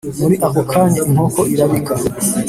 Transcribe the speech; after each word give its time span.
Muri 0.19 0.35
ako 0.47 0.61
kanya 0.71 1.01
inkoko 1.09 1.41
irabika 1.53 1.93